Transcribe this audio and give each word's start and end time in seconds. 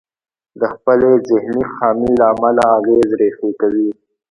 د 0.59 0.61
خپلې 0.73 1.11
ذهني 1.27 1.63
خامي 1.73 2.11
له 2.19 2.25
امله 2.33 2.63
اغېز 2.77 3.09
ريښې 3.19 3.49
کوي. 3.61 3.89